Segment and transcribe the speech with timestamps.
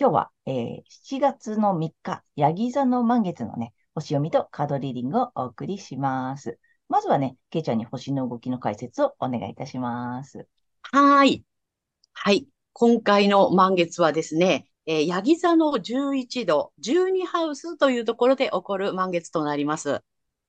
[0.00, 6.58] 今日は、えー、7月の3日、ヤギ座の満月のね、星読みとカードリーディングをお送りします。
[6.88, 10.48] まずはね、ケイちゃんに星の動きの解説をお願いいたします。
[10.90, 11.44] はい。
[12.14, 12.48] はい。
[12.72, 20.00] 今回の満月はですね、えー、ヤギ座の11度、12ハウスというところで起こる満月となります。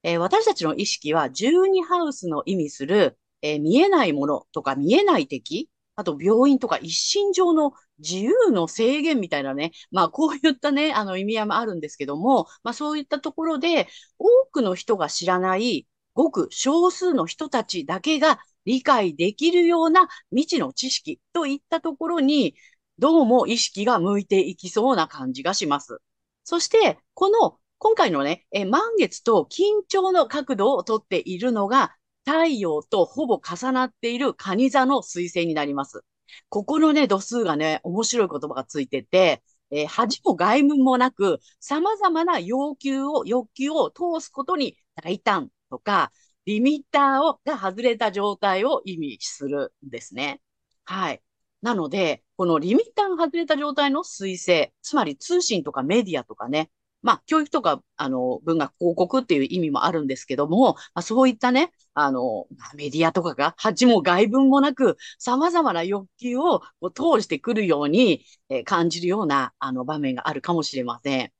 [0.03, 5.69] えー、私たちの意識は12ハウスの意味する、えー、見えないものとか見えない敵、
[6.01, 22.55] あと病院とか一身上の自由の制限みたいなね、まあこういったね、あの意味合いもあるんですけども、まあそういったところで多くの人が知らないごく少数の人たちだけが理解できるような未知の知識といったところに、
[22.99, 25.99] どうも意識が向いていきそうな感じがします。
[26.43, 36.03] そして、この今回のね、え満月と緊張の角度をとっているのが、太陽とほぼ重なっている蟹座の彗星になります。
[36.49, 46.11] ここのね、度数がね、面白い言葉がついてて、えー、恥も外務もなく、様々な要求を、欲求を通すことに大胆とか、
[46.45, 50.41] リミッターをが外れた状態を意味するんですね。
[50.85, 51.21] はい。
[51.61, 66.61] なので、このリミッターが外れた状態の彗星、つまり通信とかメディアとかね、まあ、教育とか、あの、文学広告っていう意味もあるんですけども、まあ、そういったね、あの、メディアとかが、恥も外文もなく、様々な欲求を
[66.93, 71.31] 通してくるように、えー、感じるような、あの、場面があるかもしれません。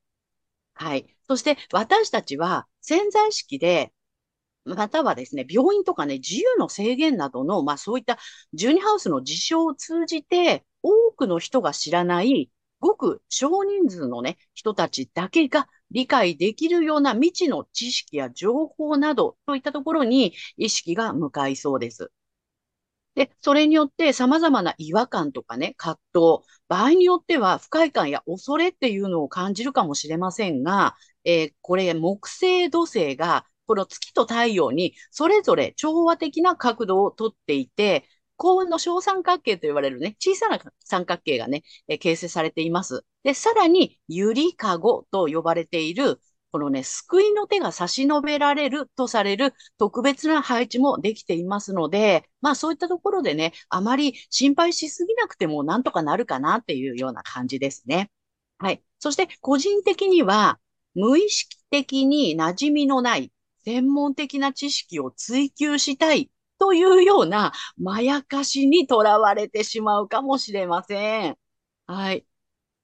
[0.74, 1.06] はい。
[1.28, 3.94] そして、私たちは潜在意識で、
[4.66, 8.18] またはですね、病院とかね、自由の制限などの、まあそういった
[8.54, 22.12] 12ハウスの事象を通じて、多くの人が知らないごく少人数のね、人たちだけが理解できるような未知の知識や情報などといったところに意識が向かいそうです。
[23.16, 26.22] で、それによって様々な違和感とかね、葛藤、
[26.70, 38.06] 場合によっては不快感や恐れっていうのを感じるかもしれませんが、えー、これ木星土星がこの月と太陽にそれぞれ調和的な角度をとっていて、
[38.42, 43.06] 幸運の小三角形と言われるね、小さな三角形がね、え形成されています。
[43.24, 46.20] で、さらに、ゆりかごと呼ばれている、
[46.52, 58.10] このね、救いの手が差し伸べられるとされる特別な配置もできていますので、まあそういったところでね、あまり心配しすぎなくてもなんとかなるかなっていうような感じですね。
[58.58, 58.82] はい。
[58.98, 60.60] そして個人的には、
[60.96, 63.32] 無意識的に馴染みのない
[63.66, 71.38] 専門的な知識を追求したいというようなまやかしにとらわれてしまうかもしれません。
[71.88, 72.24] はい。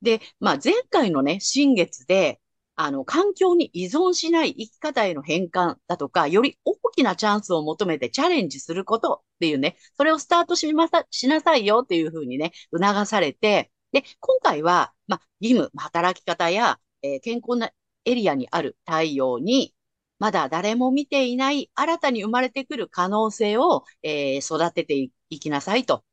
[0.02, 2.42] で、まあ、前回のね、新月で、
[2.76, 17.70] あの、環境に依存しない生き方への変換だとか、より大きなチャンスを求めてチャレンジすることっていうね、それをスタートしまさ、しなさいよっていうふうにね、促されて、で、今回は、まあ、義務、働き方や、えー、健康な
[18.06, 19.76] エリアにある太陽に、
[20.20, 26.04] まだ誰も見ていない新たに生まれてくる可能性を、えー、育てていきなさいと。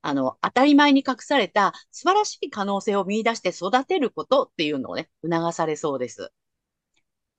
[0.00, 6.32] あの、当たり前に隠された素晴らしい可能性を見出して育てることっていうのをね、促されそうです。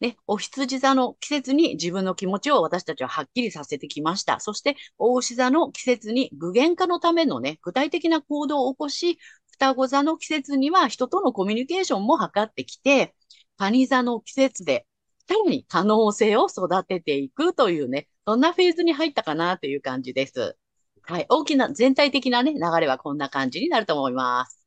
[0.01, 4.39] ね、お羊座の季節に自分の気持ちを私たちははっきりさせてきました。
[4.39, 9.19] そして、大牛座の季節に具現化のためのね、具体的な行動を起こし、
[9.51, 13.13] 双子座の季節には人とのコミュニケーションも図ってきて、
[13.57, 14.85] 蟹座の季節で
[15.29, 20.57] さらに可能性を育てていくというね、そんなフェーズに入ったかなという感じです。
[21.03, 21.27] はい。
[21.29, 24.65] 大きな、全体的なね、流れはこんな感じになると思います。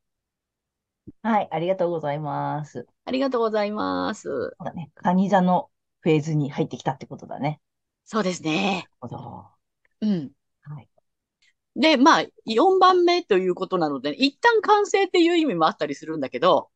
[1.22, 1.48] はい。
[1.50, 2.86] ありがとうございます。
[3.04, 4.22] ありがとうございます。
[4.22, 4.92] そうだね。
[4.94, 5.68] カニ座の
[6.00, 7.60] フェーズに入ってきたってことだね。
[8.04, 8.86] そうですね。
[9.00, 9.46] なるほど。
[10.02, 10.30] うん。
[10.62, 10.88] はい。
[11.74, 16.70] で、まあ、4番目ということなので、一旦完成っていう意味もあったりするんだけど、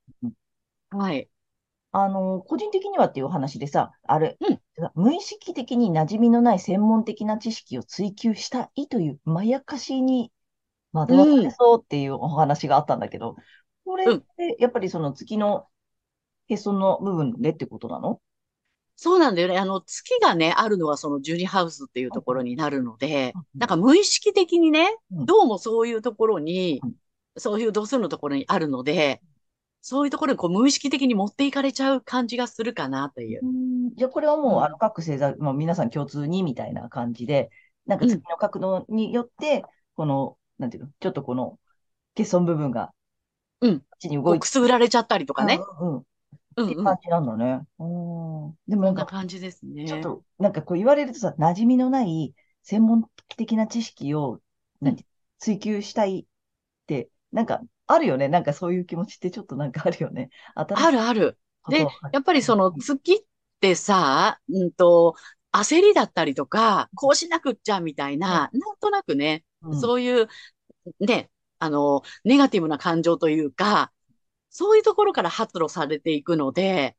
[0.90, 1.28] はい。
[1.98, 4.60] あの、個人的にはっていう話でさ、あれ、うん、
[4.94, 10.30] 無意識的に馴染みのない専門的な知識を追求したいというまやかしに
[10.92, 13.36] 惑わされそうっていうお話があったんだけど、
[13.86, 14.20] これっうん。
[14.20, 15.68] てやっぱりその月の
[16.48, 18.20] へその部分でってことなの？
[18.96, 19.56] そうなんだよね。
[19.56, 25.24] あの、月がね、あるのはそのジュニハウスっていうところになるのでうん、なんか無意識的にね、うん。
[25.24, 26.92] どうもそういうところにうん、
[27.38, 29.22] そういう度数のところにあるので、
[29.88, 33.40] そういうところにこう無意識的に持っていかれちゃう感じがするかなという。
[33.40, 37.50] うんじゃあこれはもう、うんあの各星座、もう皆さん共通にみたいな感じで、
[37.86, 41.60] なんかうん月の角度によって、この、なんていうの、ちょっとこの
[42.16, 42.92] 欠損部分が、
[43.60, 45.60] うんこっちにこ動いてうくすぐられちゃったりとかね。
[45.80, 46.02] うんうんうん。
[46.56, 46.64] うんうん。
[46.64, 47.60] っていう感じなんだね。
[47.78, 48.54] うん。
[48.66, 49.86] でもなそんなんか、感じですね。
[49.86, 52.34] ちょっと、なんかこう言われるとさ、馴染みのない
[52.64, 54.40] 専門的な知識を、
[54.80, 55.06] なんて、
[55.38, 56.24] 追求したいっ
[56.86, 58.28] て、なんか、あるよね。
[58.28, 60.30] なんかそういう気持ちってちょっとなんかあるよね。
[60.54, 61.38] あるある。
[61.68, 63.18] でやっぱりその月っ
[63.60, 65.14] てさ、うんと、
[65.52, 70.28] 焦りだったりとか、こうしなくっちゃみたいな、なんとなくね、うんそういう、
[71.00, 73.90] ね、あの、ネガティブな感情というか、
[74.50, 76.96] そういうところから発露されていくので、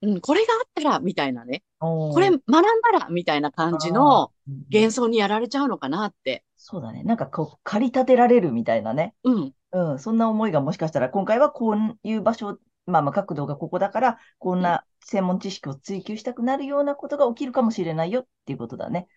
[0.00, 4.30] うん、これがあったら、みたいなね、これ学んだら、みたいな感じの
[4.72, 6.44] 幻想にやられちゃうのかなって。
[6.56, 7.02] そうだね。
[7.02, 9.14] なんかこう、駆り立てられるみたいなね。
[9.24, 9.98] うん、うん。
[9.98, 19.08] そんな思いがもしかしたら、今回はこういう場所、まあまあ角度がここだから、こんな専門知識を追求したくなるようなことが起きるかもしれないよっていうことだね。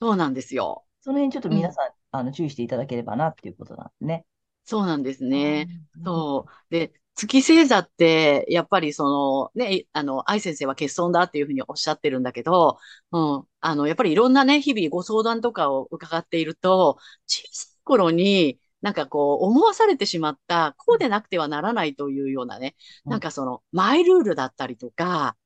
[0.00, 0.84] そうなんですよ。
[1.02, 4.24] その辺ちょっと皆さん、あの注意していただければなっていうことなんですね。
[4.64, 5.66] そうなんですね。
[5.96, 6.50] うんそう。
[6.70, 12.78] で、月星座って、やっぱりその、ね、あの、愛先生は欠損だっていうふうにおっしゃってるんだけど、
[13.12, 13.44] うん。
[13.60, 25.36] あの、やっぱりいろんなね、日々ご相談とかを伺っていると、小さい頃に、なんかこう、思わされてしまった、こうでなくてはならないというようなね、うんなんかその、マイルールだったりとか、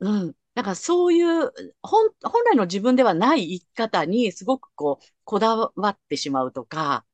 [0.00, 0.34] うん。
[0.54, 1.52] なんかそういう、
[1.82, 7.06] 本、本来の自分ではない生き方にすごくこう、こだわってしまうとか、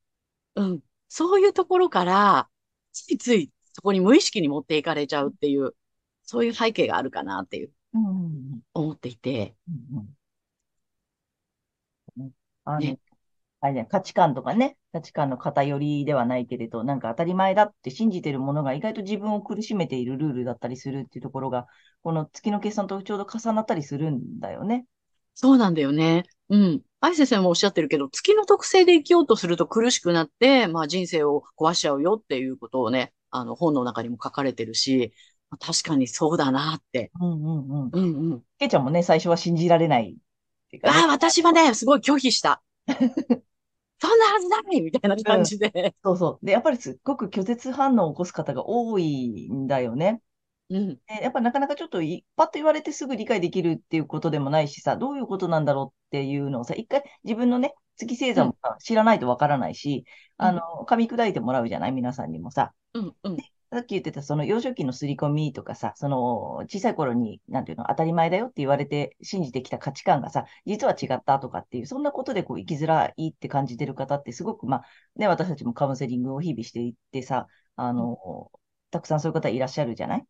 [0.57, 0.83] うん。
[1.09, 2.51] そういうところから、
[2.93, 5.75] ついついそこに無意識に持っていかれちゃうっていう、
[6.25, 7.73] そういう背景があるかなっていう、
[8.75, 9.57] 思っていて。
[9.69, 10.17] うんうん
[12.65, 12.99] あの、ね
[13.65, 21.69] あれね、価値観とかね、価値観の偏りではないけれど、なんか当たり前だって信じてるものが意外と自分を苦しめているルールだったりするっていうところが、
[22.03, 24.85] この月の計算とちょうど重なったりするんだよね。
[25.35, 26.25] そうなんだよね。
[26.49, 26.83] うん。
[27.01, 35.13] 愛先生もおっしゃってるけど、月の特性で生きようとすると苦しくなって、まあ人生を壊しちゃうよっていうことをね、あの本の中にも書かれてるし、
[35.51, 37.13] まあ確かにそうだなって。
[37.21, 37.91] うんうんうん。
[37.93, 38.43] うんうん。
[38.59, 40.17] けいちゃんもね、最初は信じられない
[40.73, 42.63] ねああ、私はね、すごい拒否した。
[44.03, 45.95] そんなはずないみたいな感じで。
[46.03, 46.47] そうそう。
[46.47, 50.21] で、やっぱりすっごく拒絶反応を起こす方が多いんだよね。
[50.71, 50.89] うん。
[51.07, 60.05] でやっぱなかなかちょっといパッと言われてすぐ理解できるっていうことでもないしさ、どういうことなんだろうっていうのをさ、一回自分のね、月星座もさ知らないとわからないし、
[60.41, 61.93] うんあの、噛み砕いてもらうじゃない？
[61.93, 62.73] 皆さんにもさ。
[62.95, 63.37] うんうん。
[63.73, 74.85] さっき言ってたその幼少期の刷り込みとかさ、その小さい頃に、なんていうの、当たり前だよって言われて信じてきた価値観がさ、実は違ったとかっていう、そんなことでこう生きづらいって感じてる方ってすごく、まあ、
[75.17, 77.47] ね、私たちもカウンセリングを日々していってさ、
[77.77, 78.53] あの、
[78.91, 80.25] たくさんそういう方いらっしゃるじゃない？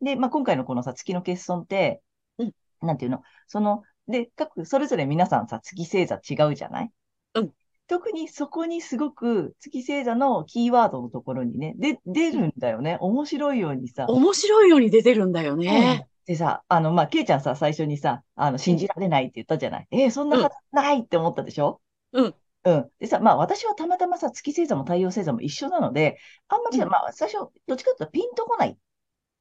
[0.00, 2.00] で、まあ、今回のこのさ、月の欠損って、
[2.38, 2.52] うん。
[2.80, 6.90] なんていうの、その、で、各、それぞれ皆さんさ、月星座違うじゃない？
[7.34, 7.52] うん
[7.88, 12.98] 特にそこにすごく月星座のキーワードのところにね、で、出るんだよね。
[13.00, 14.06] 面白いようにさ。
[14.08, 16.08] 面白いように出てるんだよね。
[16.26, 19.86] でさ、あの、まあ、ケイちゃんさ、最初にさ、あの、信じられないって言ったじゃない？
[19.92, 21.80] えーそんなはずないって思ったでしょ？
[22.12, 22.34] うん。
[22.64, 22.90] うん。
[22.98, 28.76] でさ、まあ、私はたまたまさ、月星座も太陽星座も一緒なので、あんまり、うんまあ、最初、どっちかというとピンとこないっ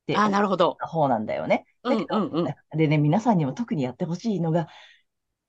[0.06, 0.78] てああ、なるほど。
[0.80, 1.66] 方なんだよね。
[1.84, 2.78] うんだけど、うんうん。
[2.78, 4.68] でね、皆さんにも特にやってほしいのが、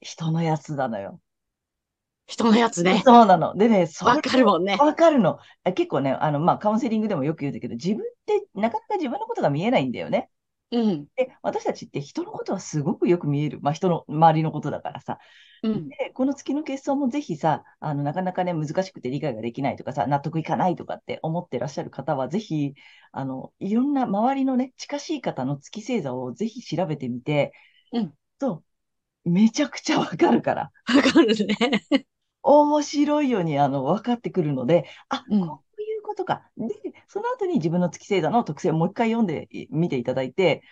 [0.00, 1.20] 人のやつなのよ。
[2.26, 3.02] 人のやつね。
[3.06, 3.54] そうなの。
[3.56, 4.76] でね、わかるもんね。
[4.78, 5.38] わかるの。
[5.64, 10.30] え結構ね、あの、まあ、カウンセリングでもよく言うんだけど、自分ってなかなか自分のことが見えないんだよね。
[10.70, 11.08] うん。
[11.16, 13.60] で、私たちって人のことはすごくよく見える。
[13.62, 15.18] まあ、人の周りのことだからさ。
[15.62, 15.94] うん。
[15.98, 22.74] で、この月の欠損もぜひさ、あの、なかなかね、難しくて理解ができないとかさ、納得いかないとかって思ってらっしゃる方は、ぜひ、
[23.12, 27.52] あの、いろんな周りのね、近しい方の月星座をぜひ調べてみて、
[27.92, 28.14] うん。
[28.38, 28.64] と、
[29.24, 30.72] めちゃくちゃわかるから。
[30.94, 31.56] わかるね。
[32.76, 36.50] 面白いように、あの、分かってくるので、あ、うんこういうことか。
[36.56, 36.68] で、
[37.08, 40.62] その後に自分の月星座の特性をもう一回読んでみていただいて、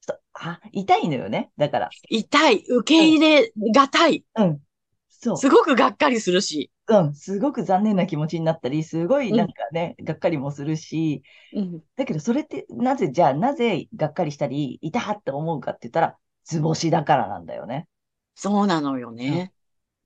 [0.00, 1.52] ちょっとあ、痛いのよね。
[1.56, 2.64] だから、痛い。
[2.68, 4.24] 受け入れがたい。
[4.36, 4.60] うん。
[5.08, 5.36] そう。
[5.36, 6.70] すごくがっかりするし。
[6.88, 7.14] うん。
[7.14, 11.22] すごく残念な気持ちになったり、すごいなんかね、がっかりもするし、
[11.54, 11.82] うん。
[11.96, 17.88] だけどそれって、なぜ、じゃあなぜがっかりしたり、痛って思うかって言ったら、図星だからなんだよね。
[18.34, 19.52] そうなのようんね。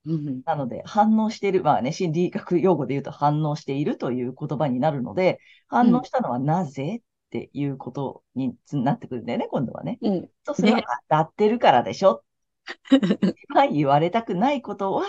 [0.06, 0.42] うん。
[0.44, 6.04] なので、反応している、まあね、心理学用語で言うと反応しているという言葉になるので、反応うん。
[6.04, 9.98] したのはなぜっていうことになってくるんだよね、今度はね。
[10.00, 10.30] うん。
[10.44, 10.84] と、それはね。
[11.10, 12.22] 当たってるからでしょ。
[13.48, 15.04] はい、言われたくないことは、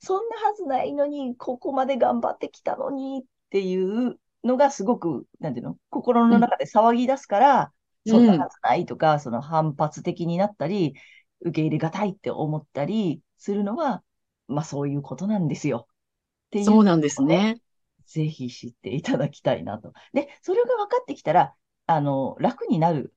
[0.00, 6.30] そんなはずないのに、ここまで頑張ってきたのにっていうのがすごく、なんていうの、心うん。
[6.30, 7.72] の中で騒ぎ出すから、
[8.06, 8.40] そんなうん。
[8.40, 10.94] はずないとか、その反発的になったり、
[11.40, 14.04] 受け入れがたいって思ったりするのは、
[14.48, 15.88] まあそういうことなんですよ。
[15.90, 17.60] っていうそうなんですね。
[18.06, 19.92] ぜひ知っていただきたいなと。
[20.12, 21.54] で、それが分かってきたら、
[21.86, 23.14] あの、楽になる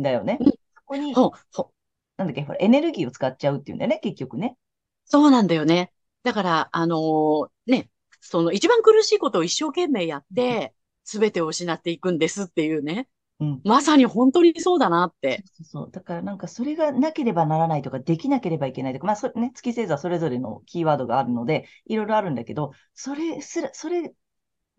[0.00, 0.38] んだよね。
[0.38, 0.50] うん。
[0.74, 1.72] そこに、ほう、ほ
[2.18, 4.58] なんだっけ、ほら、エネルギーを使っちゃうっていうんだよね、結局ね。
[5.04, 5.92] そうなんだよね。
[6.22, 13.08] だから、あのーね、その一番苦しいことを一生懸命やっうんて、すべてを失っていくんですっていうね。
[13.40, 13.60] うん。
[13.64, 15.42] まさに本当にそうだなって。
[15.44, 15.90] そうそう。
[15.92, 24.12] だからなんかそれがなければならないとか、できなければいけないとか、まあそれね、月星座それぞれのキーワードがあるので、いろいろあるんだけど、それすら、それ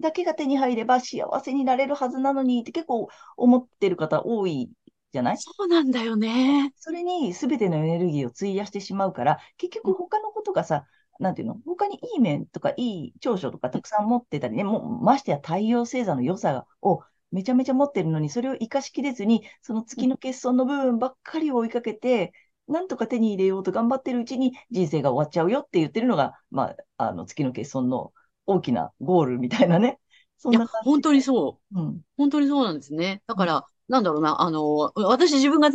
[0.01, 4.69] だけが手に入れば幸せになれるはずなのにって結構思ってる方多い
[5.11, 5.37] じゃない？
[5.37, 6.73] そうなんだよね。
[6.75, 10.85] それに全てのエネルギーを費やしてしまうから、結うん、局他のことがさ、
[11.19, 11.57] なんていうの？
[11.65, 22.33] 他にいい面とかいい長所とかたくさん持ってたりね、もうましてや太陽星座の良さをめちゃめちゃ持ってるのに、それを活かしきれずに、そのうん、月の欠損の部分ばっかりを追いかけて、
[22.67, 28.13] なんとか手に入れようと頑張ってるうちに人生が終わっちゃうよって言ってるのが、まあ、あの月の欠損の
[28.45, 29.99] 大きなゴールみたいなね。
[30.37, 31.21] そんな感本当に。
[31.21, 31.75] そう。
[31.75, 32.01] うん。
[32.17, 33.23] 本当にそうなんですね。
[33.27, 33.43] だうん。
[33.43, 35.71] から、なんだろうな、あの、私自分が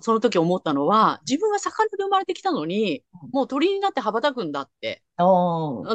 [0.00, 5.02] その時思ったのは、自分は魚で生まれてきたのに、もう鳥になって羽ばたくんだって。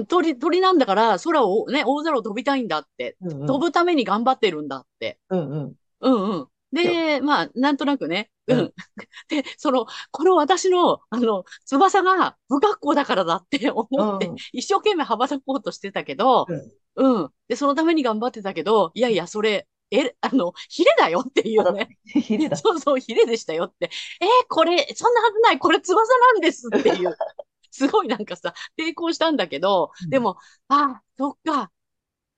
[0.08, 3.18] 鳥、鳥なんだから空をね、大空を飛びたいんだって。
[3.22, 3.48] うんうん。
[3.48, 5.20] 飛ぶために頑張ってるんだって。
[5.30, 5.76] うんうん。
[6.02, 6.48] うんうん。
[6.72, 8.30] で、まあ、なんとなくね。
[8.48, 8.60] うん。
[8.60, 8.74] うん。
[9.30, 13.84] で、その、この私の、あの、翼が不格好だからだって思
[14.16, 14.36] って、うん。
[14.52, 16.72] 一生懸命羽ばたこうとしてたけど、うん。
[16.96, 17.30] うん。
[17.48, 21.98] で、そのために頑張ってたけど、いやいや、それ、え、あの、ヒレだよっていうね。
[22.14, 22.58] て、 ヒレだ。
[22.58, 23.90] そうそう、ヒレでしたよって。
[24.22, 27.16] えーこれ、そんなはずない、これ翼なんですっていう。
[27.72, 30.10] すごいなんかさ、抵抗したんだけど、うん。
[30.10, 30.38] でも、
[30.68, 31.72] ああ、そっか。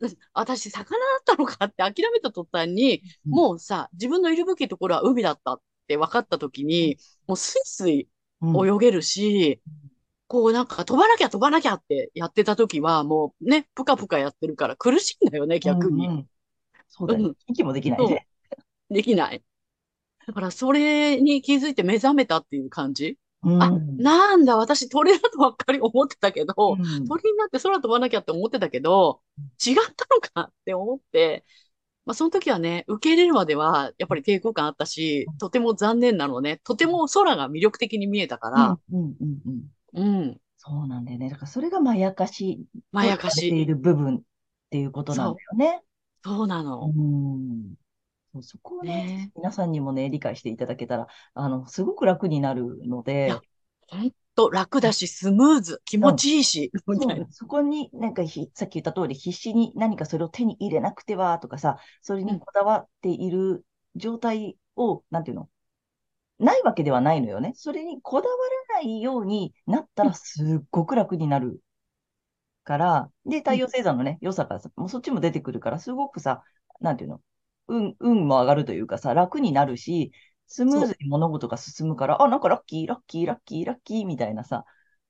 [0.02, 3.32] うん私、魚だったのかって諦めた途端に、うん。
[3.32, 6.98] もうさ、自分のいるべきところは海だったって分かった時に、
[7.28, 8.10] もうスイスイ
[8.42, 8.68] うん。
[8.68, 9.62] 泳げるし、
[10.28, 15.88] こうなんか飛ばなきゃ飛ばなきゃってやってた時は、もうね、ぷかぷかやってるから苦しいんだよね、うん。
[15.88, 16.08] 逆に。
[16.08, 16.30] うん。
[16.88, 17.27] そうだよ。
[17.27, 18.27] うん、息もできないそね。
[18.89, 19.44] う、できない。
[20.27, 23.18] だからそれに気づいて目覚めたっていう感じ？
[23.44, 23.98] うあ、ん。
[23.98, 27.08] なんだ、私鳥だとばっかり思ってたけうど、ん。
[27.08, 29.22] 鳥になって空飛ばなきゃって思ってたけど、
[29.65, 31.46] 違ったのかって思って、
[32.06, 36.60] まあ、その時はね、受け入れるまでは、やっぱり抵抗感あったし、とても残念なのね。
[36.63, 38.56] とても空が魅力的に見えたかうん。
[38.56, 39.15] ら、うん。
[39.20, 39.39] うん。
[39.46, 39.63] うん
[39.94, 41.30] うん、そうなんだよね。
[41.30, 42.60] だからそれがまやかし
[42.92, 43.50] まとやかし。
[43.50, 44.22] ている部分っ
[44.70, 45.82] ていうことなんだよね。
[46.25, 46.94] そうなうの。
[46.94, 47.75] ん。
[48.34, 53.29] そうそこをね、ね皆さんにもね、理解していただけたら、あの、すごく楽になるのえ。
[53.29, 53.48] いや、で、
[53.88, 56.24] ほんと楽だし、スムーズ、気持うん。
[56.24, 57.27] ちいいし、みたいな。
[57.32, 63.65] そこに、なんかひ、さっき言った通り、必死に何かそれを手に入れなくてはとかさ、それうん、にこだわっている
[63.96, 65.50] 状態を、なんていうの、
[66.39, 67.53] ないわけではないのよね。
[67.55, 68.36] それにこだわ
[68.72, 71.62] らないようになったうん、らすっごく楽になる
[72.66, 76.44] から、で、うん、太陽星座のね、良さがさ、もうそっちも出てくるから、すごくさ、
[76.82, 77.22] なんていうの、
[77.68, 80.12] 運、運も上がるというかさ、楽になるし、
[80.48, 84.66] スムーズに物事が進むから、あ、なんかラッキー、ラッキー、ラッキー、ラッキーみたいなさ、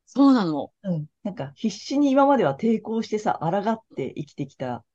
[0.06, 0.72] そうなの。
[0.84, 1.08] うん。
[1.24, 4.86] なんか必死に今までは抵抗してさ、抗って生きてきた、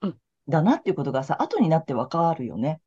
[0.00, 0.18] うん
[0.48, 2.80] だなっていうことがさ、後になってわかるよね。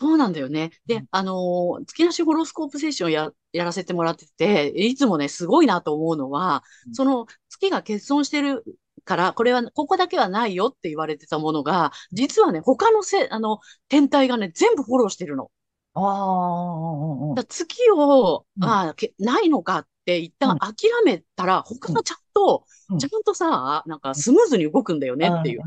[0.00, 0.70] そうなんだよね。
[0.86, 1.08] で、うん。
[1.10, 8.64] あのー月なしホロスコープセッションや、やらせてもらってて、いつもね、すごいなと思うのは、その月が欠損してる
[9.04, 15.50] から、これは、ここだけはないよって言われてたものが、実はね、他のせ、あの、天体がね、全部フォローしてるの。
[15.94, 16.00] あ
[17.40, 18.64] あ、月を、うん。
[18.68, 20.50] ああ、けないのかって一うん。
[20.50, 21.96] 旦諦めたら、他うん。
[21.98, 22.98] がちゃんと、うん。
[22.98, 25.66] ちゃんとさ、なんかスムーズに動くんだよねっていう。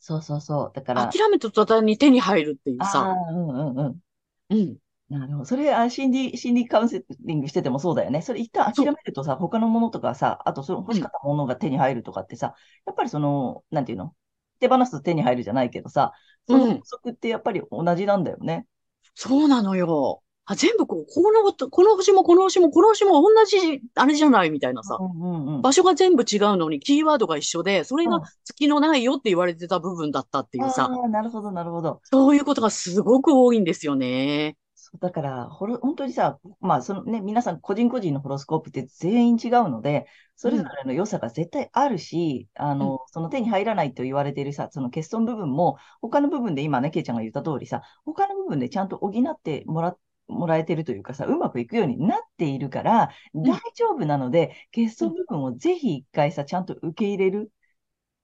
[0.00, 0.16] うん。
[0.16, 0.72] そうそうそう。
[0.74, 3.10] だから、諦めた途端に手に入るっていうさ。
[3.30, 4.00] うんうんうん。
[4.48, 4.78] うん。
[5.08, 5.44] なるほど。
[5.44, 8.22] それ、あ、心理、心理カウンセリングしててもそうだよね。
[8.22, 8.86] それ一旦諦。
[8.92, 10.98] めるとさ、他のものとかさ、あとその欲うん。
[10.98, 12.54] しかったものが手に入るとかってさ、
[12.86, 14.14] やっぱりその、なんていうの？
[14.60, 16.12] 手放すと手に入るじゃないけどさ、
[16.46, 16.82] その法うん。
[16.84, 18.66] 則ってやっぱり同じなんだよね。
[19.14, 20.22] そうなのよ。
[20.46, 24.98] あ、全部こう、この、この星もこの星もこの星も同じ、あれじゃないみたいなさ。
[25.00, 25.62] うんうんうん。
[25.62, 28.22] 場所が全部違うのに、キーワードが一緒で、それがうん。
[28.44, 30.90] 月のないよって言われてた部分だったっていうさ。
[30.90, 32.00] ああ、なるほど、なるほど。
[32.04, 34.56] そういうことがすごく多いんですよね。
[34.98, 57.52] だから、ホロ、本当にさ、まあ、そのね、皆さん個人個人のホロスコープって全員違うので、それぞれの良さが絶対あるし、うん、あの、その手に入らないと言われているさ、その欠損部分も、他の部分で今ね、ケイちゃんが言った通りさ、他の部分でちゃんと補ってもらって、もらえてるというかさ、うまくいくようになっているから、大丈夫なので、欠損部分をぜひ一回さ、ちゃんと受け入れる。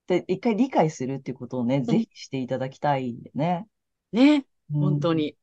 [0.07, 3.67] で、一回理解するっていうことをね、ぜひしていただきたいんでね。
[4.13, 5.37] ね、本当に。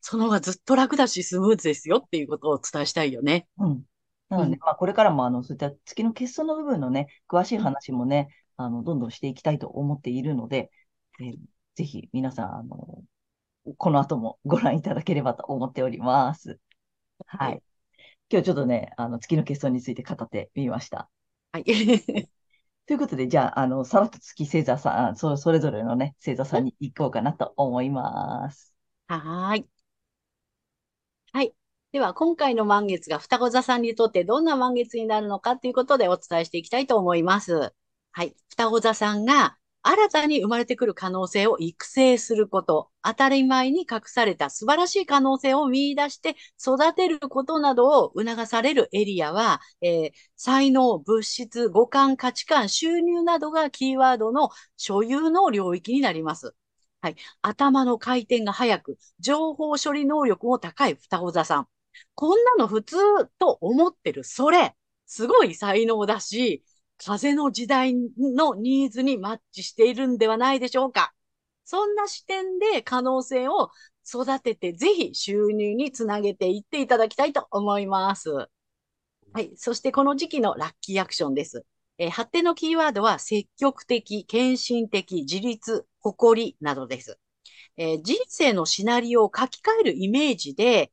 [0.00, 3.48] その方がずっと楽だし、スムーズですよっていうことをお伝えしたいよね。
[3.58, 3.82] うん。
[4.28, 10.70] なので、うん、まあ、これからも、あの、そういった月の欠損の部分のね、詳しい話もね、あの、どんどんしていきたいと思っているので、
[11.20, 11.36] えー、
[11.74, 13.02] ぜひ皆さん、あの、
[13.76, 16.58] この後もご覧いただければと思っております。
[17.26, 17.62] はい。
[18.30, 21.08] 今日ちょっとね、あの、月の欠損について語ってみました。
[21.52, 21.64] はい。
[22.86, 28.74] ということで、じゃあ、あの、さらっと月星座さん、そそれぞれのね、星座さんに行こうかなと思います。
[29.08, 29.66] はい。
[31.32, 31.54] はい。
[31.92, 37.74] では、今回の満月が双子座さんにとってどんな満月になるのかということでお伝えしていきたいと思います。
[38.12, 38.34] はい。
[38.50, 56.56] 双子座さんが新たに生まれてくる可能性を育成すること、当たり前に隠された素晴らしい可能性を見出して育てることなどを促されるエリアは、えー、才能、物質、五感、価値観、収入などがキーワードの所有の領域になります。
[57.00, 57.16] はい。
[57.40, 61.68] 頭の回転が速く、情報処理能力も高い双子座さん。
[62.16, 62.96] こんなの普通
[63.38, 64.74] と思ってる、それ、
[65.06, 66.64] すごい才能だし、
[66.98, 71.12] 風の時代のニーズにマッチしているんではないでしょうか。
[71.64, 73.70] そんな視点で可能性を
[74.06, 78.30] 育てて、ぜひ収入につなげていっていただきたいと思います。
[78.30, 78.48] は
[79.40, 79.52] い。
[79.56, 81.66] そしてこの時期のラッキーアクションです。
[81.98, 87.18] えー、発展のキーワードは積極的、献身的、自立、誇りなどです。
[87.76, 90.92] えー、人生のシナリオを書き換えるイメージで、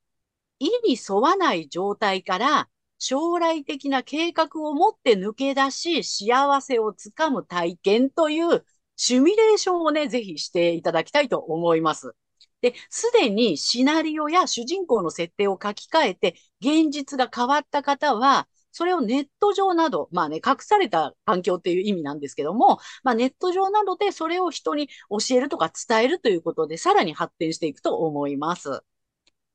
[0.60, 2.70] 意に沿わない状態から
[3.06, 8.64] 将来的な計画を持って抜け出し、幸せをつかむ体験という
[8.96, 12.16] シミュレーションをね、ぜひしていただきたいと思います。
[12.62, 28.82] で、すでにシナリオや主人公の設定を書き換えて、現実が変わった方は、それをネット上など、まあね、隠された環境っていう意味なんですけども、まあネット上などでそれを人に教えるとか伝えるということで、さらに発展していくと思います。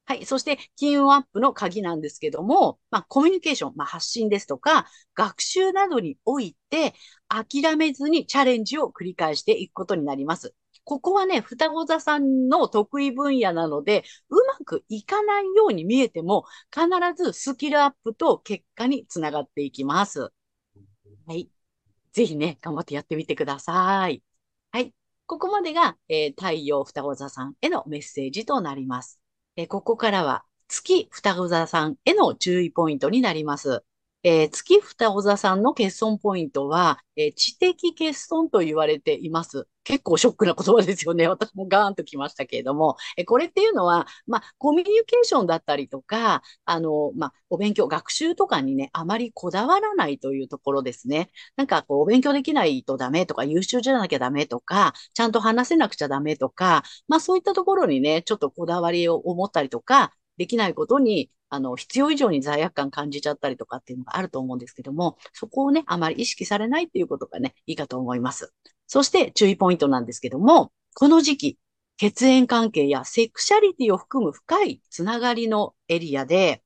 [0.09, 0.25] はい。
[0.25, 6.95] そして、金運アップの鍵なんですけども、まあ、コミュニケーション、まあ、発信ですとか、学習などにおいて、
[7.29, 10.55] 諦めずにチャレンジを繰り返していくことになります。
[10.85, 16.89] ここはね、双子座さんの得意分野なので、うまくいかないように見えても、必
[17.23, 20.33] ずスキルアップと結果につながっていきます。
[21.27, 21.51] はい。
[22.13, 24.23] ぜひね、頑張ってやってみてください。
[24.71, 24.95] はい。
[25.27, 29.21] ここまでが、えー、太陽双子座さんへのメッセージとなります。
[29.59, 33.85] えここからは月双子座さんへの注意ポイントになります。
[34.25, 39.69] えー、月双子座さんの欠損ポイントは、えー、知的欠損と言われています。
[39.85, 41.27] 結構ショックな言葉ですよね。
[41.29, 51.31] 私もガーンときましたけれども、えー、これっていうのは、まあ、コミュニケーションだったりとか、あの、まあ、お勉強、学習とかにね、あまりこだわらないというところですね。
[51.57, 68.53] なんか、こう、お勉強できないとダメとか、優秀じゃなきゃダメとか、ちゃんと話せなくちゃダメとか、まあ、そういったところにね、ちょっとこだわりを持ったりとか、できないことに、あの、必要以上に罪悪感感じちゃったりとかっていうのがあると思うんですけども、そこをね、あまり意識されないっていうことがね、いいかと思います。
[68.87, 71.59] そして注意ポイントなんですけども、この時期、
[71.97, 76.63] 血縁関係やセクシャリティを含む深いつながりのエリアで、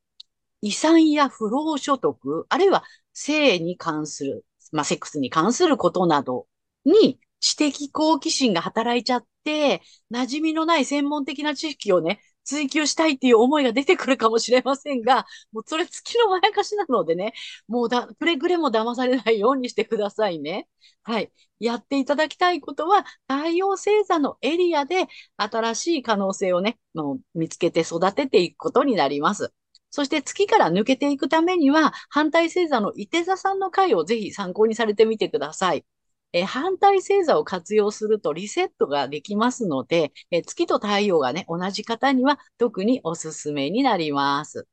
[0.60, 6.46] 遺産や不労所得、あるいは性に関する、まあ、セックスに関することなど
[6.84, 17.32] に知的好奇心が働いちゃって、馴染みのない専門的な知識をね、追求したいっていう思いが出てくるかもしれませんが、もうそれ月のまやかしなのでね、
[17.68, 20.68] もうだ、くれぐれも騙されないようにしてくださいね。
[21.02, 21.32] はい。
[21.60, 29.52] やっていただきたいことは、太陽星座のエリアで新しい可能性をね、もう見つけて育てていくことになります。
[29.90, 35.84] そして月から抜けていくためには、反対星座の伊手座さんの回をぜひ参考にされてみてください。
[36.32, 44.66] え反対星座を活用するとリセットができますので、え月と太陽がね、同じ方には特におすすめになります。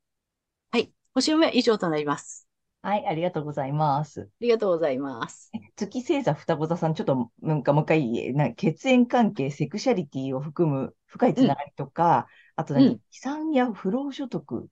[0.70, 0.92] はい。
[1.14, 2.46] 星読みは以上となります。
[2.82, 4.22] はい、ありがとうございます。
[4.22, 5.50] ありがとうございます。
[5.76, 14.68] 月星座双子座さん、ちょっと、なんかもう一回、な血縁関係、セクシャリティを含む深いつながりとか、うん、あと何、遺産や不労所得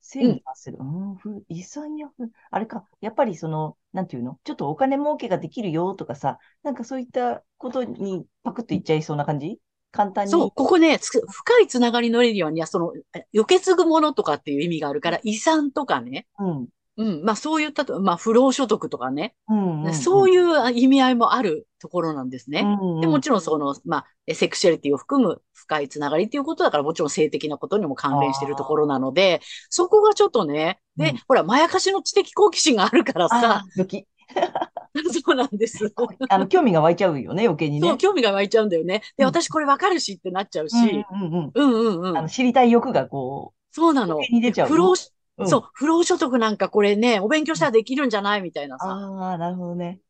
[0.00, 0.78] 整理する。
[0.80, 4.38] うん、ふ、遺産やふ、あれか、やっぱりその、なんていうの？
[4.44, 9.58] ちょっとお金儲けができるよとかさ、なんかそういったことにパクッといっちゃいそうな感じ？
[9.92, 10.30] 簡単に？
[10.30, 16.68] そう、ここね、つ深いつながりのエリアには、その、え受け継ぐものとかっていう意味があるから、遺産とかね、うん。
[17.00, 19.84] うん、まあそういったと、まあ不労所得とかね、うん。
[19.84, 19.94] うん。
[19.94, 22.60] そういう意味合いもあるところなんですね。
[22.60, 23.00] うん。
[23.00, 33.64] で、もちろんその、まあ、えセクシュアリティを含む深いつながりっていうことだから、もちろん性的なことにも関連しているところなので、そこがちょっとね、で、うんほら、まやかしの知的好奇心があるからあさ。
[35.24, 35.92] そうなんです。
[36.28, 37.88] あの、興味が湧いちゃうよね、余計にね。
[37.88, 39.02] そう、興味が湧いちゃうんだよね。
[39.16, 41.50] で、うん私これわかるしってなっちゃうし、うんうんうん。
[41.54, 42.18] うんうんうん。
[42.18, 44.68] あの、知りたい欲がこそうなう、のに出ちゃう。
[44.68, 44.94] 不労、
[45.38, 48.86] うんそう、不労所得なんかこれね、お勉強したらできるんじゃないみたいなさ。
[48.90, 50.00] ああ、なるほどね。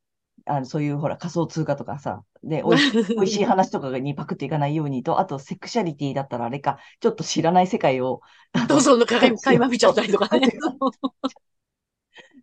[0.46, 2.78] あの、そういうほら、仮想通貨とかさ、で、おい
[3.28, 8.20] しい話とかにパクっていかないようにと、あと、セクシャリティだったらあれか、ちょっと知らない世界を、
[8.52, 10.48] あのそうそう、かい、ま見ちゃったりとかね。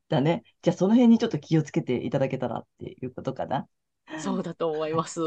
[0.09, 0.43] だね。
[0.61, 3.67] じゃあ、その辺にちょっと気をつけていただけたらっていうことかな。
[4.19, 5.19] そうだと思います。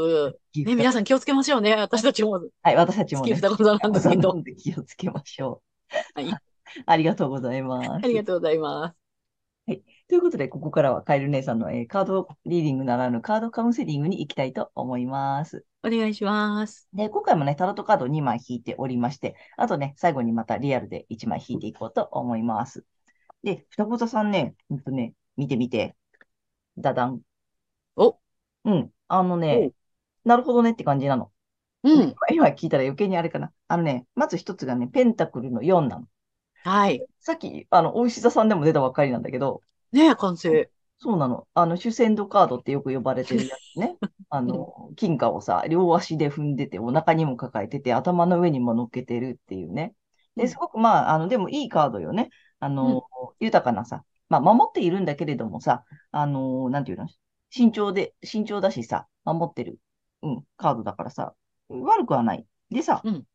[0.55, 1.75] ねね、皆さん気をつけましょうね。
[1.75, 3.39] 私たちもはい、私たちもね、
[4.57, 5.61] 気をつけましょ
[6.15, 6.50] はい。
[6.79, 6.83] う。
[6.85, 7.91] ありがとうございます。
[7.91, 9.01] ありがとうございます。
[10.07, 15.65] ということで、ここからはカエル姉さんの、えーカードリーディングならぬカードカウンセリングに行きたいと思います。
[15.83, 16.89] お願いします。
[16.93, 22.85] で、今回もね、タロットカード2枚引いておりまして、あとね、最後にまたリアルで1枚引いていこうと思います。
[23.43, 25.95] で、双子座さんね、ほんとね、見てみて。
[26.77, 27.21] ダダン。
[27.95, 28.19] お、
[28.65, 28.91] うん。
[29.07, 29.71] あのね、
[30.23, 31.31] なるほどねって感じなの。
[31.83, 32.15] うん。
[32.31, 33.51] 今聞いたら余計にあれかな。
[33.67, 36.07] あのね、まず一つがね、ペンタクルの4なの。
[36.63, 37.05] はい。
[37.19, 40.69] さっき、あの、大石座さんでも出たばっかりなんだけど、ねえ、完成。
[40.99, 41.47] そうなの。
[41.53, 43.97] あの、主戦度カードってよく呼ばれてるやつね。
[44.29, 49.95] あの、金貨をさ、両足で踏んでて、お腹にも抱えてて、頭の上にも乗っけてるっていうね。
[50.35, 52.29] で、うんすごくまあ、あの、でもいいカードよね。
[52.59, 53.03] あの、
[53.39, 57.07] 豊かなさ、まあ、守っているんだけれどもさ、あの、なんていうの、
[57.49, 59.79] 慎重で、慎重だしさ、守ってる、
[60.21, 61.33] うん、カードだからさ、
[61.67, 62.45] 悪くはない。
[62.69, 63.25] でさ、うん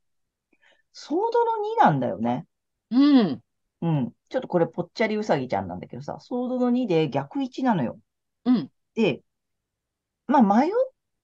[0.99, 2.47] ソードの2なんだよね。
[2.91, 3.43] うん。
[3.83, 4.13] うん。
[4.29, 7.99] ちょっとこれぽっちゃりうさぎちゃんなんだけどさ、ソードの2で逆1なのよ。
[8.45, 8.71] うん。
[8.95, 9.23] で、
[10.27, 10.71] まあ迷っ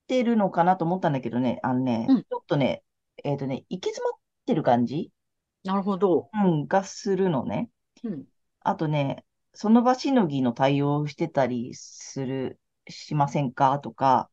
[0.07, 2.83] てるのかなと思ったんだけどね、あのね、うんちょっとね、
[3.23, 5.11] えっとね、行き詰まってる感じ
[5.63, 6.29] なるほど。
[6.33, 7.69] うん、がするのね。
[8.03, 8.25] うん。
[8.61, 14.29] あとね、その場しのぎの対応をしてたりする、しませんかとか、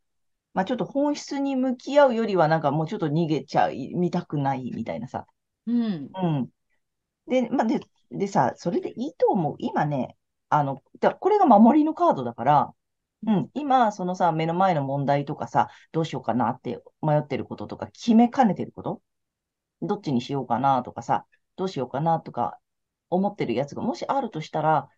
[0.54, 5.26] まあちょっと本質に向き合うよりはなんかもうちょっと逃げちゃい、見たくないみたいなさ。
[5.66, 6.10] うん。
[6.14, 6.50] うん。
[7.26, 7.80] で、まあ、で、
[8.10, 9.56] でさ、それでいいと思う。
[9.58, 10.16] 今ね、
[10.48, 12.74] あの、だこれが守りのカードだから、
[13.26, 19.02] うん、今、そのさ、目の前の問題とかさ、どうしようかなって迷ってることとか、決めかねてること？
[19.82, 22.58] どっちにしようかなとかさ、どうしようかなとか、
[23.10, 24.88] 思ってるやつがもしあるとしたら、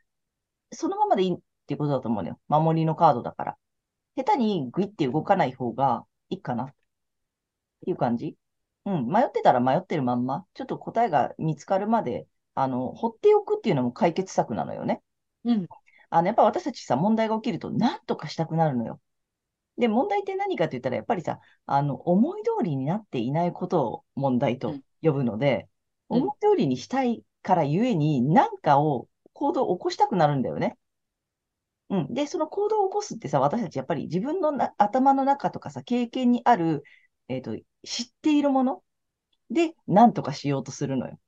[0.70, 2.38] そのままでいいっていうことだと思うのよ。
[2.48, 3.56] 守りのカードだから。
[4.16, 6.74] 下手にグイって動かない方がいいかなっ
[7.85, 8.37] ていう感じ？
[8.85, 15.03] うん、迷ってたら迷ってるまんま、ちょっと答えが見つかるまで、あの、放っておくっていうのも解決策なのよね。
[15.45, 15.68] うん。
[16.11, 19.01] あの、やっぱ私たちさ、問題が起きると何とかしたくなるのよ。
[19.79, 25.68] で、問題って何かって言ったら、やっぱりさ、あの、思い通りになっていないことを問題と呼ぶので、
[26.11, 30.77] うん思い通りにしたいからゆえに、何かを、行動を起こしたくなるんだよね。
[31.90, 32.14] うん。
[32.14, 36.83] で、その行動を起こすってさ、私たちやっぱり自分のな頭の中とかさ、経験にある、
[37.29, 38.83] えっと、知っているもの？
[39.51, 41.18] で何とかしようとするのよ。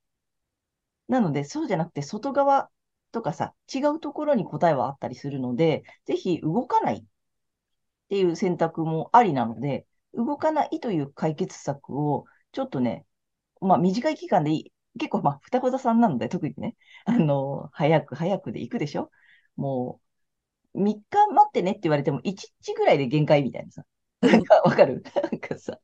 [1.09, 2.71] なので、そうじゃなくて、外側
[3.13, 7.05] とかさ、違うところに答えはあったりするので、ぜひ動かないっ
[8.09, 13.07] ていう選択もありなので、動かないという解決策を、ちょっとね、
[13.61, 14.73] まあ短い期間でいい。
[14.99, 19.11] 結構まあ、双子座さんなので、特にね、あの、早く早くで行くでしょ？
[19.57, 20.01] も
[20.75, 23.85] う、3日待ってねって言われても、1日ぐらいで限界みたいなさ。
[24.23, 25.03] なんかわかる？
[25.23, 25.79] なんかさ。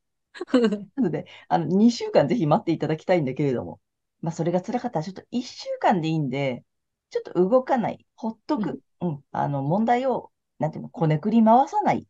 [0.97, 3.81] なので、あの、2週間ぜひ待っていただきたいんだけれども、
[4.21, 6.65] まあ、それが辛かったら、ちょっと1週間でいいんで、
[7.11, 12.07] ちょっと動かない、ほっとく、うん、あの、問題を、なんていうの、こねくり回さない、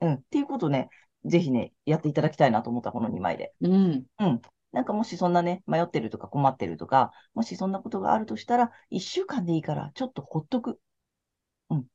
[0.00, 0.90] うん、っていうことをね、
[1.24, 3.54] ぜひね、やっていただきたいなと思った、この2枚で。
[3.60, 4.06] うん。
[4.20, 4.42] うん。
[4.72, 10.80] なんかもしそんなね、迷ってるとか困ってるとか、もしそんなことがあるとしたら、1週間でいいから、ちょっとほっとく。
[11.70, 11.86] うん。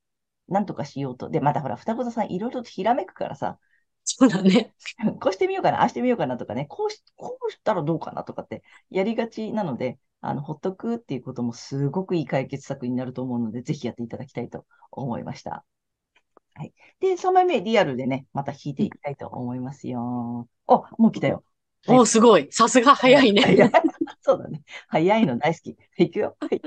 [0.48, 1.30] なんとかしようと。
[1.30, 3.60] で、まだほら、双子座さんいろいろとひらめくからさ、
[4.06, 4.74] そうだね。
[5.22, 15.66] こうしてみようかな、ああしてみようかなとかね、こうし、こうしたらどうかなとかってやりがちなので、あの、ほっとくっていうこともすごくいい解決策になると思うので、ぜひやっていただきたいと思いました。
[16.56, 16.74] はい。
[17.00, 20.48] で、3枚目、リアルでね、また引いていきたいと思いますよ。
[20.68, 21.44] あ、もう来たよ。
[21.86, 22.48] はいすごい。
[22.52, 23.72] さすが早い早いね。
[24.22, 24.64] そうだね。
[24.88, 25.78] 早いの大好き。
[25.98, 26.38] いくよ。
[26.40, 26.62] はい。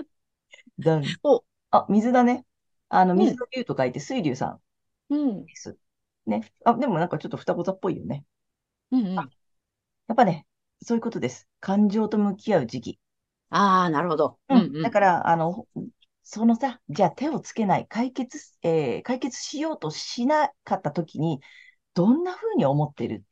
[0.79, 2.47] ドンおあ、水だね。
[2.89, 4.63] あの、うん水の竜と書いて水竜さん
[5.09, 5.49] うん。
[5.49, 5.79] です。
[6.27, 6.53] ね。
[6.65, 8.25] あ、でもなんかちょっと双子座っぽいよね。
[8.91, 9.15] うんうん。
[9.15, 9.29] やっ
[10.15, 10.47] ぱね、
[10.83, 11.49] そういうことです。
[11.61, 12.99] 感情と向き合う時期。
[13.51, 14.39] ああ、なるほど。
[14.49, 14.83] うん。
[14.83, 15.67] だから、あの、
[16.23, 21.41] そのさ、じゃあ手をつけない、解決、えー、解決しようとしなかった時に、
[21.95, 23.25] どんな風に思ってる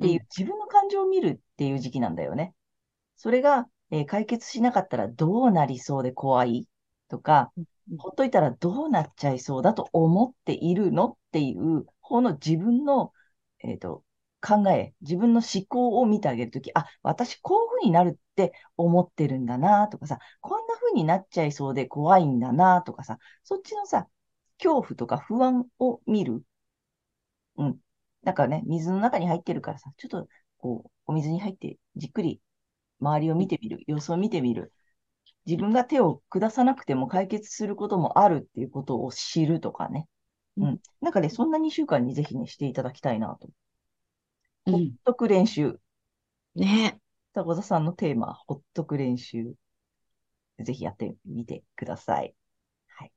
[0.00, 2.54] っていう、うん、自分の感情を見るっていう時期なんだよね。
[3.16, 6.66] それが、えー、解決しなかったらどうなりそうで怖い？
[7.08, 7.52] とか、
[7.98, 11.06] ほっといたらどうなっちゃいそうだと思っているの？
[11.06, 13.12] っていう方の自分の、
[13.60, 14.04] えっ、ー、と、
[14.42, 24.08] 考え、自分の思考を見てあげるとき、あ、私こういう風になるって思ってるんだなとかさ、こんな風になっちゃいそうで怖いんだなとかさ、そっちのさ、
[24.58, 26.44] 恐怖とか不安を見る。
[27.56, 27.78] うん。
[28.24, 32.40] だかね、水の中に入ってるからさ、ちょっと、こう、お水に入ってじっくり
[33.00, 34.72] 周りを見てみる、様子を見てみる。
[35.46, 40.08] 自分が手を下さなくても解決することもあるっていうことを知るとかね。
[40.56, 40.80] うん。
[41.00, 43.48] なんかね、そんな2週間にぜひね、していただきたいなと
[44.64, 45.78] ほっとく練習。
[46.54, 47.00] ね。
[47.32, 49.54] 田さんのテーマ、ほっとく練習。
[50.60, 52.34] ぜひやってみてください。
[52.88, 53.12] はい。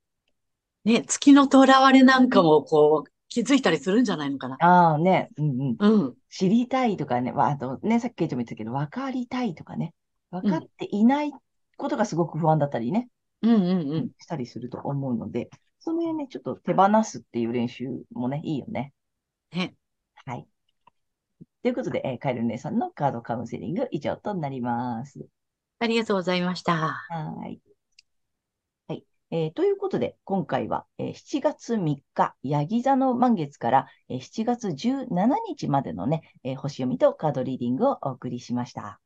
[0.86, 4.58] ね、月の囚われなんかも、こう、気づいたりするんじゃないのかな。
[4.60, 5.30] ああ、ね。
[5.38, 5.76] うんうん。
[5.78, 6.16] うん。
[6.30, 9.94] 知りたいとかね、あとね、さっきケイちゃんも言ったけど、分かりたいとかね。
[10.32, 11.32] 分かっていない
[11.78, 13.10] ことがすごく不安だったりね。
[13.42, 14.12] うんうんうん。
[14.20, 15.50] したりすると思うので、
[15.86, 18.92] その辺ね、ちょっと手放すっていう練習もね、いいよね。
[19.52, 19.76] ね。
[20.26, 20.48] はい。
[21.62, 25.28] ということで、えー、カエル姉さんのカードカウンセリング以上となります。
[25.78, 26.74] ありがとうございました。
[26.76, 27.62] はい。
[28.88, 29.06] はい。
[29.30, 39.00] えー、ということで、今回は、えー、7月3日、ヤギ座の満月から、えー、7月17日までのね、えー、星読みとカードリーディングをお送りしました。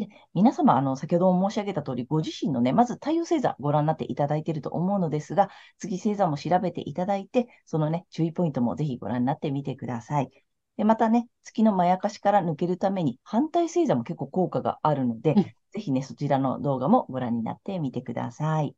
[0.00, 10.30] で皆様、あの、先ほども申し上げた通り、ご自身のね、まず太陽星座ご覧になっていただいていると思うのですが、月星座も調べていただいて、そのね、注意ポイントもぜひご覧になってみてください。
[10.76, 18.74] で、またね、月のまやかしから抜けるために反対星座も結構効果があるので、うん、ぜひね、そちらの動画もご覧になってみてください。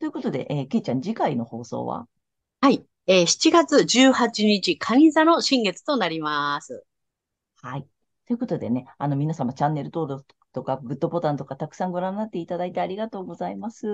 [0.00, 2.06] ということで、えー、けいちゃん、次回の放送は？
[2.60, 6.84] はい、えー、7月18日、蟹座の新月となります。
[7.62, 7.86] はい。
[8.26, 13.86] ということでね、あの、皆様チャンネル登録とか、グッドボタンとかたくさんご覧になっていただいてありがとうございます。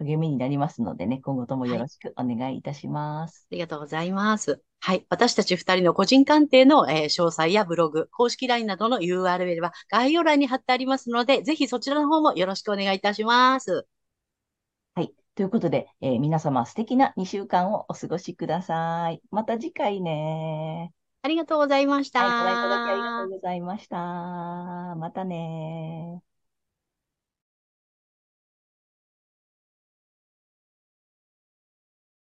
[0.00, 3.46] 励みになりますのでね、今後ともよろしくお願いいたします。
[3.50, 4.62] はい、ありがとうございます。
[4.80, 5.06] はい。
[5.08, 13.86] 私たち二人の個人鑑定の、えー、詳細やブログ、公式 LINE などの URL は概要欄に貼ってありますので、ぜひそちらの方もよろしくお願いいたします。
[14.94, 15.12] はい。
[15.34, 19.20] ということで、えー、皆様素敵な2週間をお過ごしください。
[19.30, 20.92] また次回ね。
[21.22, 22.20] ありがとうございました。
[22.20, 22.34] はい。
[22.34, 23.96] ご覧いただきありがとうございました。
[24.96, 26.22] またね